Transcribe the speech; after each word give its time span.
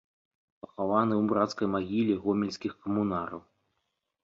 Пахаваны 0.65 1.13
ў 1.17 1.23
брацкай 1.33 1.67
магіле 1.75 2.13
гомельскіх 2.25 2.73
камунараў. 2.87 3.41